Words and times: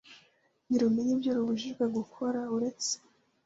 ntirumenya 0.65 1.11
ibyo 1.15 1.31
rubujijwe 1.37 1.83
gukora 1.95 2.39
uretse 2.55 2.93